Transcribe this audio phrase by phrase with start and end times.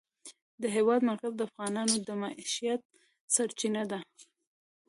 [0.61, 2.81] د هېواد مرکز د افغانانو د معیشت
[3.35, 3.99] سرچینه ده.